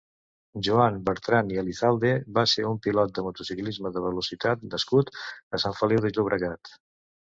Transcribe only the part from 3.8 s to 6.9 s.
de velocitat nascut a Sant Feliu de Llobregat.